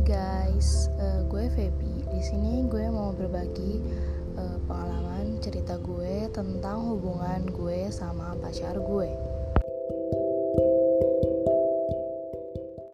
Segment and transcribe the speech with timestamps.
[0.00, 2.08] Hai guys, uh, gue Feby.
[2.08, 3.84] Di sini gue mau berbagi
[4.32, 9.12] uh, pengalaman cerita gue tentang hubungan gue sama pacar gue.